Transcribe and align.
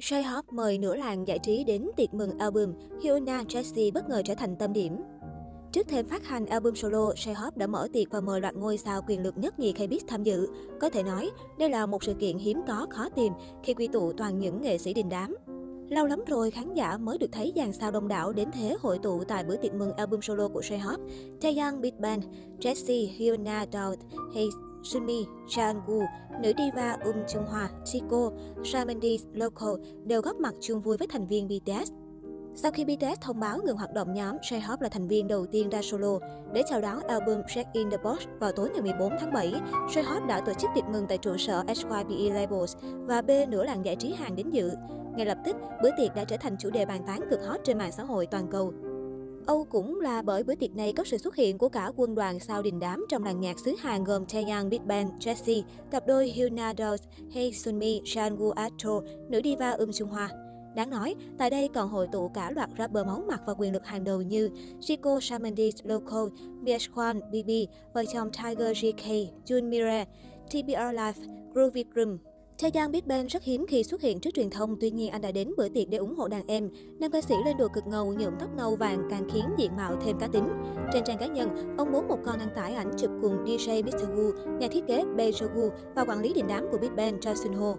J-Hop 0.00 0.42
mời 0.50 0.78
nửa 0.78 0.94
làng 0.94 1.28
giải 1.28 1.38
trí 1.38 1.64
đến 1.64 1.88
tiệc 1.96 2.14
mừng 2.14 2.38
album, 2.38 2.72
Hyuna 3.02 3.42
Jessie 3.42 3.92
bất 3.92 4.08
ngờ 4.08 4.22
trở 4.24 4.34
thành 4.34 4.56
tâm 4.56 4.72
điểm. 4.72 4.96
Trước 5.72 5.88
thêm 5.88 6.08
phát 6.08 6.26
hành 6.26 6.46
album 6.46 6.74
solo, 6.74 7.12
J-Hop 7.12 7.50
đã 7.56 7.66
mở 7.66 7.88
tiệc 7.92 8.10
và 8.10 8.20
mời 8.20 8.40
loạt 8.40 8.54
ngôi 8.54 8.78
sao 8.78 9.02
quyền 9.08 9.22
lực 9.22 9.38
nhất 9.38 9.58
nhì 9.58 9.72
K-pop 9.72 10.00
tham 10.06 10.22
dự. 10.22 10.48
Có 10.80 10.90
thể 10.90 11.02
nói, 11.02 11.30
đây 11.58 11.70
là 11.70 11.86
một 11.86 12.04
sự 12.04 12.14
kiện 12.14 12.38
hiếm 12.38 12.60
có 12.68 12.86
khó 12.90 13.08
tìm 13.08 13.32
khi 13.62 13.74
quy 13.74 13.88
tụ 13.88 14.12
toàn 14.12 14.38
những 14.38 14.62
nghệ 14.62 14.78
sĩ 14.78 14.94
đình 14.94 15.08
đám. 15.08 15.36
Lâu 15.88 16.06
lắm 16.06 16.24
rồi, 16.26 16.50
khán 16.50 16.74
giả 16.74 16.96
mới 16.96 17.18
được 17.18 17.32
thấy 17.32 17.52
dàn 17.56 17.72
sao 17.72 17.90
đông 17.90 18.08
đảo 18.08 18.32
đến 18.32 18.48
thế 18.52 18.76
hội 18.80 18.98
tụ 18.98 19.24
tại 19.24 19.44
bữa 19.44 19.56
tiệc 19.56 19.74
mừng 19.74 19.92
album 19.92 20.20
solo 20.20 20.48
của 20.48 20.60
J-Hop. 20.60 20.98
Taeyang 21.40 21.80
Big 21.80 22.00
Bang, 22.00 22.20
Jessie, 22.60 23.08
Hyuna, 23.16 23.66
Daud, 23.72 23.98
Jimmy, 24.92 25.24
Chan 25.48 25.80
Gu, 25.86 26.02
nữ 26.42 26.52
diva 26.58 26.96
Um 27.04 27.16
Jung-hwa, 27.26 27.68
Chico, 27.84 28.30
Shawn 28.64 28.86
Mendes, 28.86 29.26
đều 30.04 30.20
góp 30.22 30.36
mặt 30.36 30.54
chung 30.60 30.80
vui 30.80 30.96
với 30.96 31.08
thành 31.08 31.26
viên 31.26 31.48
BTS. 31.48 31.92
Sau 32.54 32.70
khi 32.70 32.84
BTS 32.84 33.20
thông 33.20 33.40
báo 33.40 33.58
ngừng 33.64 33.76
hoạt 33.76 33.92
động 33.92 34.14
nhóm, 34.14 34.36
J-Hope 34.36 34.76
là 34.80 34.88
thành 34.88 35.08
viên 35.08 35.28
đầu 35.28 35.46
tiên 35.46 35.70
ra 35.70 35.82
solo. 35.82 36.18
Để 36.52 36.62
chào 36.66 36.80
đón 36.80 37.00
album 37.08 37.42
Check 37.54 37.72
in 37.72 37.90
the 37.90 37.96
Box 37.96 38.18
vào 38.40 38.52
tối 38.52 38.70
ngày 38.70 38.82
14 38.82 39.12
tháng 39.20 39.32
7, 39.32 39.54
J-Hope 39.88 40.26
đã 40.26 40.40
tổ 40.40 40.52
chức 40.54 40.70
tiệc 40.74 40.84
mừng 40.84 41.06
tại 41.08 41.18
trụ 41.18 41.36
sở 41.36 41.64
HYBE 41.68 42.34
Labels 42.34 42.76
và 42.82 43.22
B 43.22 43.30
nửa 43.48 43.64
làng 43.64 43.84
giải 43.84 43.96
trí 43.96 44.12
hàng 44.12 44.36
đến 44.36 44.50
dự. 44.50 44.70
Ngay 45.16 45.26
lập 45.26 45.38
tức, 45.44 45.56
bữa 45.82 45.90
tiệc 45.96 46.14
đã 46.14 46.24
trở 46.24 46.36
thành 46.36 46.56
chủ 46.58 46.70
đề 46.70 46.86
bàn 46.86 47.00
tán 47.06 47.20
cực 47.30 47.40
hot 47.46 47.60
trên 47.64 47.78
mạng 47.78 47.92
xã 47.92 48.02
hội 48.04 48.26
toàn 48.26 48.48
cầu. 48.50 48.72
Âu 49.48 49.64
cũng 49.64 50.00
là 50.00 50.22
bởi 50.22 50.42
bữa 50.42 50.54
tiệc 50.54 50.76
này 50.76 50.92
có 50.92 51.04
sự 51.04 51.18
xuất 51.18 51.36
hiện 51.36 51.58
của 51.58 51.68
cả 51.68 51.90
quân 51.96 52.14
đoàn 52.14 52.40
sao 52.40 52.62
đình 52.62 52.80
đám 52.80 53.06
trong 53.08 53.24
làng 53.24 53.40
nhạc 53.40 53.58
xứ 53.58 53.74
Hàn 53.78 54.04
gồm 54.04 54.26
Taeyang 54.26 54.68
Big 54.68 54.86
Bang, 54.86 55.18
Jessie, 55.18 55.62
cặp 55.90 56.06
đôi 56.06 56.28
Hyuna 56.28 56.74
Dolls, 56.78 57.02
Hae 57.34 57.50
Sunmi, 57.50 58.00
Jangwoo 58.04 58.50
Ato, 58.50 59.00
nữ 59.28 59.40
diva 59.44 59.70
Um 59.70 59.90
Jung 59.90 60.10
Hwa. 60.10 60.28
Đáng 60.74 60.90
nói, 60.90 61.14
tại 61.38 61.50
đây 61.50 61.68
còn 61.74 61.88
hội 61.88 62.08
tụ 62.12 62.28
cả 62.28 62.50
loạt 62.50 62.70
rapper 62.78 63.06
máu 63.06 63.22
mặt 63.28 63.40
và 63.46 63.54
quyền 63.54 63.72
lực 63.72 63.86
hàng 63.86 64.04
đầu 64.04 64.22
như 64.22 64.50
Chico 64.80 65.20
Shamandis 65.20 65.74
Loco, 65.84 66.28
Miash 66.62 66.90
Kwan, 66.94 67.20
BB, 67.20 67.72
vợ 67.94 68.04
chồng 68.12 68.30
Tiger 68.30 68.84
GK, 68.84 69.06
Jun 69.46 69.68
Mira, 69.68 70.04
TBR 70.50 70.94
Life, 70.94 71.52
Groovy 71.54 71.84
Groom, 71.94 72.18
Taeyang 72.62 72.92
Big 72.92 73.02
Bang 73.06 73.26
rất 73.26 73.44
hiếm 73.44 73.66
khi 73.68 73.84
xuất 73.84 74.00
hiện 74.00 74.20
trước 74.20 74.30
truyền 74.34 74.50
thông, 74.50 74.76
tuy 74.80 74.90
nhiên 74.90 75.10
anh 75.10 75.20
đã 75.20 75.30
đến 75.30 75.52
bữa 75.56 75.68
tiệc 75.68 75.88
để 75.88 75.98
ủng 75.98 76.14
hộ 76.14 76.28
đàn 76.28 76.46
em. 76.46 76.70
Nam 76.98 77.10
ca 77.10 77.20
sĩ 77.20 77.34
lên 77.44 77.56
đồ 77.56 77.68
cực 77.68 77.86
ngầu 77.86 78.14
nhuộm 78.14 78.34
tóc 78.40 78.50
nâu 78.56 78.76
vàng 78.76 79.08
càng 79.10 79.28
khiến 79.32 79.44
diện 79.58 79.76
mạo 79.76 79.96
thêm 80.04 80.18
cá 80.18 80.26
tính. 80.26 80.48
Trên 80.92 81.04
trang 81.04 81.18
cá 81.18 81.26
nhân, 81.26 81.76
ông 81.78 81.92
bố 81.92 82.02
một 82.02 82.18
con 82.24 82.38
đăng 82.38 82.54
tải 82.56 82.74
ảnh 82.74 82.90
chụp 82.98 83.10
cùng 83.22 83.44
DJ 83.44 83.84
Mr. 83.84 84.04
Wu, 84.16 84.58
nhà 84.58 84.68
thiết 84.70 84.86
kế 84.86 85.04
Bae 85.16 85.30
Wu 85.30 85.70
và 85.94 86.04
quản 86.04 86.20
lý 86.20 86.32
đình 86.34 86.46
đám 86.48 86.68
của 86.70 86.78
Big 86.78 86.96
Bang 86.96 87.20
Cha 87.20 87.34
Sun 87.34 87.52
Ho. 87.52 87.74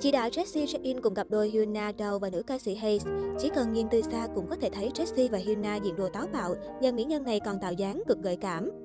Chỉ 0.00 0.10
đạo 0.10 0.28
Jessie 0.28 0.66
check-in 0.66 1.00
cùng 1.00 1.14
cặp 1.14 1.30
đôi 1.30 1.48
Hyuna 1.48 1.92
Dao 1.98 2.18
và 2.18 2.30
nữ 2.30 2.42
ca 2.42 2.58
sĩ 2.58 2.74
Hayes. 2.74 3.06
Chỉ 3.38 3.48
cần 3.54 3.72
nhìn 3.72 3.86
từ 3.90 4.02
xa 4.02 4.28
cũng 4.34 4.46
có 4.50 4.56
thể 4.56 4.70
thấy 4.70 4.90
Jessie 4.94 5.28
và 5.30 5.38
Hyuna 5.38 5.76
diện 5.76 5.96
đồ 5.96 6.08
táo 6.08 6.26
bạo, 6.32 6.54
dàn 6.82 6.96
mỹ 6.96 7.04
nhân 7.04 7.24
này 7.24 7.40
còn 7.40 7.60
tạo 7.60 7.72
dáng 7.72 8.02
cực 8.06 8.18
gợi 8.22 8.36
cảm. 8.36 8.83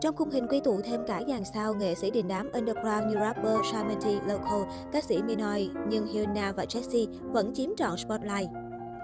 Trong 0.00 0.16
khung 0.16 0.30
hình 0.30 0.46
quy 0.48 0.60
tụ 0.60 0.80
thêm 0.80 1.00
cả 1.06 1.22
dàn 1.28 1.44
sao 1.54 1.74
nghệ 1.74 1.94
sĩ 1.94 2.10
đình 2.10 2.28
đám 2.28 2.50
underground 2.52 3.06
như 3.08 3.14
rapper 3.14 3.56
Shamati 3.72 4.14
Local, 4.26 4.62
ca 4.92 5.00
sĩ 5.00 5.22
Minoi, 5.22 5.70
nhưng 5.88 6.06
Hyuna 6.06 6.52
và 6.52 6.64
Jessie 6.64 7.32
vẫn 7.32 7.54
chiếm 7.54 7.76
trọn 7.76 7.96
spotlight. 7.96 8.48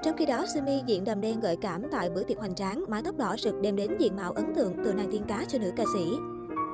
Trong 0.03 0.17
khi 0.17 0.27
đó, 0.27 0.47
Sumi 0.55 0.83
diện 0.87 1.05
đầm 1.05 1.20
đen 1.20 1.41
gợi 1.41 1.56
cảm 1.56 1.83
tại 1.92 2.11
bữa 2.11 2.22
tiệc 2.22 2.39
hoành 2.39 2.55
tráng, 2.55 2.84
mái 2.89 3.03
tóc 3.03 3.17
đỏ 3.17 3.37
rực 3.39 3.55
đem 3.61 3.77
đến 3.77 3.97
diện 3.98 4.17
mạo 4.17 4.33
ấn 4.33 4.55
tượng 4.55 4.75
từ 4.84 4.92
nàng 4.92 5.09
tiên 5.12 5.22
cá 5.28 5.45
cho 5.48 5.59
nữ 5.59 5.70
ca 5.77 5.84
sĩ. 5.95 6.11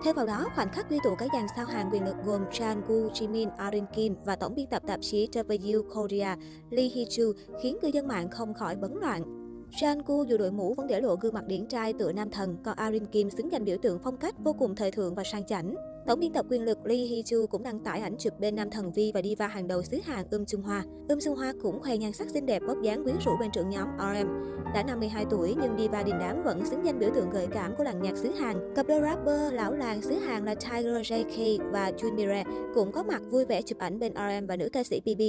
Thêm 0.05 0.17
vào 0.17 0.27
đó, 0.27 0.47
khoảnh 0.55 0.73
khắc 0.73 0.91
quy 0.91 0.99
tụ 1.05 1.15
các 1.19 1.29
dàn 1.33 1.47
sao 1.57 1.67
hàng 1.67 1.91
quyền 1.93 2.05
lực 2.05 2.17
gồm 2.25 2.43
Chan 2.53 2.83
Gu, 2.89 3.09
Jimin, 3.09 3.51
Arin 3.57 3.85
Kim 3.95 4.15
và 4.25 4.37
tổng 4.37 4.55
biên 4.55 4.67
tập 4.67 4.83
tạp 4.87 5.01
chí 5.03 5.29
W 5.33 5.83
Korea 5.95 6.37
Lee 6.71 6.89
Hee 6.95 7.05
Chu 7.11 7.33
khiến 7.63 7.79
cư 7.83 7.89
dân 7.89 8.09
mạng 8.09 8.31
không 8.31 8.55
khỏi 8.55 8.77
bấn 8.77 8.95
loạn. 9.01 9.40
Jungkook 9.73 10.25
dù 10.29 10.37
đội 10.37 10.53
mũ 10.53 10.75
vẫn 10.75 10.87
để 10.87 11.01
lộ 11.01 11.17
gương 11.17 11.35
mặt 11.35 11.47
điển 11.47 11.67
trai 11.67 11.93
tựa 11.93 12.13
nam 12.13 12.31
thần, 12.31 12.57
còn 12.63 12.77
Arin 12.77 13.07
Kim 13.07 13.31
xứng 13.31 13.53
danh 13.53 13.65
biểu 13.65 13.77
tượng 13.83 13.99
phong 14.05 14.17
cách 14.17 14.35
vô 14.39 14.53
cùng 14.53 14.75
thời 14.75 14.91
thượng 14.91 15.15
và 15.15 15.25
sang 15.25 15.45
chảnh. 15.45 15.75
Tổng 16.07 16.21
biên 16.21 16.33
tập 16.33 16.47
quyền 16.51 16.65
lực 16.65 16.87
Lee 16.87 17.07
Hee 17.07 17.23
Chu 17.23 17.47
cũng 17.47 17.63
đăng 17.63 17.81
tải 17.81 18.01
ảnh 18.01 18.17
chụp 18.19 18.33
bên 18.41 18.57
nam 18.57 18.71
thần 18.71 18.93
Vi 18.93 19.13
và 19.15 19.23
diva 19.23 19.47
hàng 19.47 19.69
đầu 19.69 19.83
xứ 19.83 19.99
Hàn 20.05 20.25
Um 20.31 20.45
Chung 20.45 20.63
Hoa. 20.63 20.85
Um 21.09 21.19
Chung 21.25 21.37
Hoa 21.37 21.53
cũng 21.63 21.81
khoe 21.81 21.97
nhan 21.97 22.13
sắc 22.13 22.31
xinh 22.31 22.47
đẹp 22.47 22.63
vóc 22.67 22.83
dáng 22.83 23.05
quyến 23.05 23.17
rũ 23.25 23.31
bên 23.41 23.51
trưởng 23.51 23.69
nhóm 23.69 23.89
RM. 23.99 24.29
Đã 24.75 24.83
52 24.83 25.25
tuổi 25.31 25.55
nhưng 25.63 25.79
diva 25.79 26.03
đình 26.03 26.19
đám 26.21 26.43
vẫn 26.43 26.67
xứng 26.67 26.87
danh 26.87 26.99
biểu 26.99 27.11
tượng 27.15 27.31
gợi 27.31 27.47
cảm 27.47 27.77
của 27.77 27.85
làng 27.85 28.03
nhạc 28.03 28.17
xứ 28.17 28.31
Hàn. 28.31 28.75
Cặp 28.77 28.87
đôi 28.87 29.01
rapper 29.01 29.53
lão 29.53 29.75
làng 29.75 30.03
xứ 30.03 30.15
Hàn 30.15 30.45
là 30.45 30.55
Tiger 30.55 31.13
JK 31.13 31.71
và 31.71 31.91
Jun 31.91 32.15
Mire 32.15 32.45
cũng 32.75 32.93
có 32.93 33.03
mặt 33.03 33.23
vui 33.31 33.45
vẻ 33.45 33.63
chụp 33.63 33.79
ảnh 33.79 33.99
bên 33.99 34.13
RM 34.15 34.47
và 34.47 34.57
nữ 34.57 34.69
ca 34.73 34.85
sĩ 34.85 35.01
BB. 35.01 35.21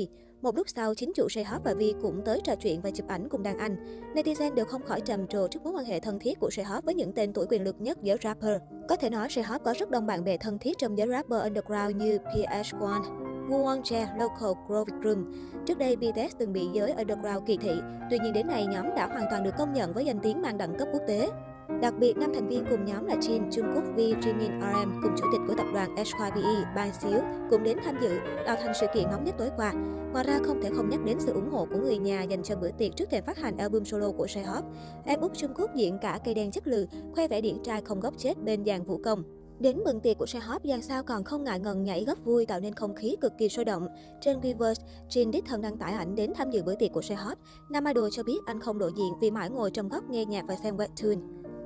Một 0.41 0.56
lúc 0.56 0.69
sau, 0.69 0.96
chính 0.96 1.12
chủ 1.16 1.29
say 1.29 1.44
hot 1.44 1.62
và 1.63 1.74
Vi 1.74 1.94
cũng 2.02 2.22
tới 2.25 2.41
trò 2.44 2.56
chuyện 2.56 2.81
và 2.81 2.91
chụp 2.91 3.07
ảnh 3.07 3.29
cùng 3.29 3.44
đàn 3.44 3.57
anh. 3.57 3.75
Netizen 4.16 4.53
đều 4.53 4.66
không 4.66 4.84
khỏi 4.84 5.02
trầm 5.02 5.28
trồ 5.28 5.47
trước 5.47 5.63
mối 5.63 5.74
quan 5.74 5.85
hệ 5.85 6.00
thân 6.00 6.19
thiết 6.19 6.40
của 6.40 6.50
say 6.50 6.66
hot 6.66 6.84
với 6.84 6.94
những 6.96 7.13
tên 7.13 7.34
tuổi 7.34 7.46
quyền 7.50 7.63
lực 7.63 7.75
nhất 7.79 7.97
giới 8.02 8.18
rapper. 8.24 8.62
Có 8.90 8.96
thể 8.96 9.09
nói 9.09 9.30
say 9.30 9.44
hot 9.44 9.62
có 9.63 9.74
rất 9.80 9.90
đông 9.90 10.06
bạn 10.06 10.24
bè 10.24 10.38
thân 10.38 10.59
thiết 10.59 10.78
trong 10.78 10.97
giới 10.97 11.07
rapper 11.07 11.41
underground 11.41 11.96
như 11.96 12.18
PH1, 12.18 13.01
Woo 13.50 13.63
Won 13.63 13.81
che, 13.84 14.07
Local, 14.19 14.63
Grove 14.68 14.94
Room. 15.03 15.34
Trước 15.66 15.78
đây, 15.78 15.96
BTS 15.96 16.35
từng 16.38 16.53
bị 16.53 16.68
giới 16.74 16.91
underground 16.91 17.47
kỳ 17.47 17.57
thị, 17.57 17.74
tuy 18.09 18.19
nhiên 18.19 18.34
đến 18.34 18.47
nay 18.47 18.66
nhóm 18.66 18.85
đã 18.96 19.07
hoàn 19.07 19.25
toàn 19.30 19.44
được 19.44 19.53
công 19.57 19.74
nhận 19.74 19.94
với 19.94 20.06
danh 20.06 20.19
tiếng 20.19 20.41
mang 20.41 20.57
đẳng 20.57 20.78
cấp 20.78 20.88
quốc 20.94 21.01
tế. 21.07 21.30
Đặc 21.81 21.93
biệt, 21.99 22.17
năm 22.17 22.31
thành 22.33 22.47
viên 22.47 22.65
cùng 22.69 22.85
nhóm 22.85 23.05
là 23.05 23.15
Jin, 23.15 23.49
Jungkook, 23.49 23.93
V, 23.95 23.99
Jimin, 23.99 24.59
RM 24.59 25.01
cùng 25.03 25.15
chủ 25.17 25.25
tịch 25.31 25.41
của 25.47 25.53
tập 25.57 25.67
đoàn 25.73 25.95
HYBE, 25.95 26.73
Ban 26.75 26.93
Xíu 26.93 27.19
cũng 27.49 27.63
đến 27.63 27.77
tham 27.85 27.95
dự, 28.01 28.09
tạo 28.45 28.55
thành 28.61 28.73
sự 28.81 28.87
kiện 28.93 29.03
nóng 29.11 29.23
nhất 29.23 29.35
tối 29.37 29.49
qua. 29.57 29.73
Ngoài 30.11 30.25
ra, 30.27 30.39
không 30.43 30.61
thể 30.61 30.69
không 30.75 30.89
nhắc 30.89 30.99
đến 31.05 31.17
sự 31.19 31.33
ủng 31.33 31.49
hộ 31.51 31.65
của 31.65 31.79
người 31.79 31.97
nhà 31.97 32.23
dành 32.23 32.43
cho 32.43 32.55
bữa 32.55 32.71
tiệc 32.71 32.95
trước 32.95 33.09
thềm 33.09 33.23
phát 33.23 33.37
hành 33.37 33.57
album 33.57 33.83
solo 33.83 34.11
của 34.11 34.25
J-Hope. 34.25 34.63
Em 35.05 35.19
Úc 35.21 35.33
Jungkook 35.33 35.75
diện 35.75 35.97
cả 36.01 36.19
cây 36.25 36.33
đen 36.33 36.51
chất 36.51 36.67
lừ, 36.67 36.85
khoe 37.13 37.27
vẻ 37.27 37.41
điển 37.41 37.63
trai 37.63 37.81
không 37.81 37.99
góc 37.99 38.13
chết 38.17 38.43
bên 38.43 38.65
dàn 38.65 38.83
vũ 38.83 38.99
công. 39.03 39.23
Đến 39.59 39.77
mừng 39.85 39.99
tiệc 39.99 40.17
của 40.17 40.25
J-Hope, 40.25 40.59
dàn 40.63 40.81
sao 40.81 41.03
còn 41.03 41.23
không 41.23 41.43
ngại 41.43 41.59
ngần 41.59 41.83
nhảy 41.83 42.03
gấp 42.03 42.15
vui 42.25 42.45
tạo 42.45 42.59
nên 42.59 42.73
không 42.73 42.95
khí 42.95 43.15
cực 43.21 43.33
kỳ 43.38 43.49
sôi 43.49 43.65
động. 43.65 43.88
Trên 44.21 44.39
Weverse, 44.39 44.83
Jin 45.09 45.31
đích 45.31 45.45
thân 45.45 45.61
đăng 45.61 45.77
tải 45.77 45.93
ảnh 45.93 46.15
đến 46.15 46.33
tham 46.35 46.51
dự 46.51 46.63
bữa 46.63 46.75
tiệc 46.75 46.91
của 46.93 47.01
J-Hope. 47.01 47.35
Nam 47.69 47.85
idol 47.85 48.09
cho 48.11 48.23
biết 48.23 48.38
anh 48.45 48.59
không 48.59 48.79
lộ 48.79 48.88
diện 48.88 49.13
vì 49.21 49.31
mãi 49.31 49.49
ngồi 49.49 49.71
trong 49.71 49.89
góc 49.89 50.09
nghe 50.09 50.25
nhạc 50.25 50.45
và 50.47 50.55
xem 50.55 50.77
webtoon. 50.77 51.17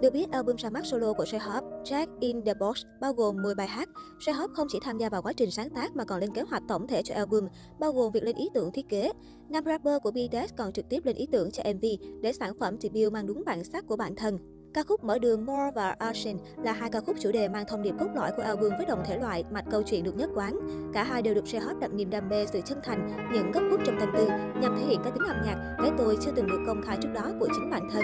Được 0.02 0.14
biết, 0.14 0.32
album 0.32 0.56
ra 0.56 0.70
mắt 0.70 0.86
solo 0.86 1.14
của 1.14 1.24
J-Hope, 1.24 1.84
Jack 1.84 2.08
in 2.20 2.46
the 2.46 2.54
Box, 2.54 2.84
bao 3.02 3.14
gồm 3.14 3.36
10 3.44 3.56
bài 3.56 3.68
hát. 3.68 3.90
J-Hope 4.20 4.54
không 4.54 4.68
chỉ 4.70 4.80
tham 4.82 4.98
gia 4.98 5.10
vào 5.10 5.22
quá 5.22 5.34
trình 5.34 5.52
sáng 5.52 5.70
tác 5.70 5.96
mà 5.96 6.04
còn 6.04 6.20
lên 6.20 6.34
kế 6.34 6.42
hoạch 6.42 6.64
tổng 6.68 6.88
thể 6.88 7.02
cho 7.04 7.16
album, 7.16 7.48
bao 7.80 7.92
gồm 7.92 8.12
việc 8.12 8.24
lên 8.24 8.36
ý 8.36 8.50
tưởng 8.54 8.72
thiết 8.72 8.90
kế. 8.90 9.12
Nam 9.50 9.64
rapper 9.66 10.02
của 10.04 10.12
BTS 10.12 10.54
còn 10.58 10.74
trực 10.74 10.90
tiếp 10.90 11.06
lên 11.06 11.16
ý 11.16 11.28
tưởng 11.32 11.52
cho 11.52 11.64
MV 11.74 11.86
để 12.22 12.34
sản 12.34 12.54
phẩm 12.60 12.78
debut 12.82 13.14
mang 13.14 13.28
đúng 13.28 13.44
bản 13.46 13.64
sắc 13.64 13.88
của 13.88 13.96
bản 13.96 14.16
thân. 14.16 14.55
Ca 14.76 14.84
khúc 14.84 15.04
Mở 15.04 15.20
đường 15.20 15.46
More 15.46 15.72
và 15.76 15.96
Ocean 16.00 16.38
là 16.64 16.74
hai 16.74 16.90
ca 16.90 17.02
khúc 17.02 17.16
chủ 17.22 17.32
đề 17.32 17.48
mang 17.48 17.66
thông 17.68 17.82
điệp 17.82 17.94
cốt 18.00 18.08
lõi 18.16 18.32
của 18.38 18.44
album 18.44 18.70
với 18.78 18.86
đồng 18.86 19.04
thể 19.06 19.18
loại, 19.18 19.44
mạch 19.52 19.66
câu 19.72 19.84
chuyện 19.84 20.04
được 20.04 20.16
nhất 20.16 20.30
quán. 20.36 20.60
Cả 20.94 21.04
hai 21.04 21.22
đều 21.22 21.34
được 21.34 21.44
J-Hope 21.44 21.80
đặt 21.80 21.94
niềm 21.94 22.10
đam 22.10 22.30
mê, 22.30 22.46
sự 22.46 22.62
chân 22.66 22.80
thành, 22.84 23.30
những 23.34 23.52
góc 23.52 23.64
khuất 23.70 23.82
trong 23.86 24.00
tâm 24.00 24.10
tư 24.18 24.28
nhằm 24.62 24.78
thể 24.78 24.86
hiện 24.88 25.00
cái 25.04 25.12
tính 25.12 25.28
âm 25.28 25.38
nhạc, 25.46 25.76
cái 25.78 25.92
tôi 25.98 26.18
chưa 26.22 26.32
từng 26.36 26.48
được 26.48 26.64
công 26.68 26.82
khai 26.82 26.98
trước 27.02 27.10
đó 27.14 27.32
của 27.40 27.48
chính 27.56 27.70
bản 27.70 27.90
thân. 27.92 28.04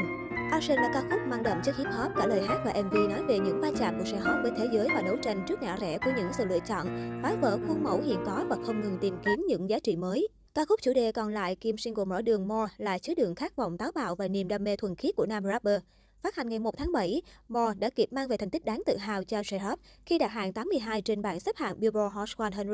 Ocean 0.51 0.81
là 0.81 0.91
ca 0.93 1.01
khúc 1.01 1.19
mang 1.27 1.43
đậm 1.43 1.57
chất 1.63 1.77
hip 1.77 1.87
hop, 1.87 2.11
cả 2.15 2.27
lời 2.27 2.43
hát 2.47 2.57
và 2.65 2.73
MV 2.83 2.93
nói 3.09 3.23
về 3.27 3.39
những 3.39 3.61
va 3.61 3.71
chạm 3.79 3.97
của 3.97 4.03
J-Hope 4.03 4.41
với 4.41 4.51
thế 4.57 4.69
giới 4.73 4.87
và 4.95 5.01
đấu 5.01 5.15
tranh 5.21 5.45
trước 5.47 5.61
ngã 5.61 5.75
rẽ 5.75 5.97
của 6.05 6.11
những 6.17 6.33
sự 6.37 6.45
lựa 6.45 6.59
chọn, 6.59 6.85
phá 7.23 7.35
vỡ 7.41 7.57
khuôn 7.67 7.83
mẫu 7.83 8.01
hiện 8.01 8.23
có 8.25 8.45
và 8.49 8.57
không 8.65 8.81
ngừng 8.81 8.97
tìm 9.01 9.17
kiếm 9.25 9.45
những 9.47 9.69
giá 9.69 9.79
trị 9.79 9.95
mới. 9.95 10.27
Ca 10.53 10.65
khúc 10.65 10.79
chủ 10.81 10.93
đề 10.93 11.11
còn 11.11 11.33
lại 11.33 11.55
Kim 11.55 11.77
single 11.77 12.05
mở 12.05 12.21
đường 12.21 12.47
More 12.47 12.73
là 12.77 12.97
chứa 12.97 13.13
đựng 13.17 13.35
khát 13.35 13.55
vọng 13.55 13.77
táo 13.77 13.91
bạo 13.95 14.15
và 14.15 14.27
niềm 14.27 14.47
đam 14.47 14.63
mê 14.63 14.75
thuần 14.75 14.95
khiết 14.95 15.15
của 15.15 15.25
nam 15.25 15.43
rapper. 15.43 15.81
Phát 16.23 16.35
hành 16.35 16.49
ngày 16.49 16.59
1 16.59 16.77
tháng 16.77 16.91
7, 16.91 17.21
More 17.47 17.79
đã 17.79 17.89
kịp 17.89 18.13
mang 18.13 18.27
về 18.27 18.37
thành 18.37 18.49
tích 18.49 18.65
đáng 18.65 18.81
tự 18.85 18.97
hào 18.97 19.23
cho 19.23 19.39
J-Hope 19.41 19.77
khi 20.05 20.17
đạt 20.17 20.31
hạng 20.31 20.53
82 20.53 21.01
trên 21.01 21.21
bảng 21.21 21.39
xếp 21.39 21.55
hạng 21.55 21.79
Billboard 21.79 22.15
Hot 22.15 22.29
100. 22.37 22.67